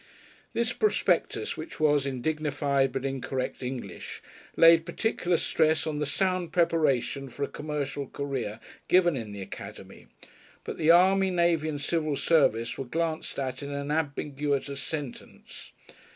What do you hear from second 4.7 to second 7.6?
particular stress on the sound preparation for a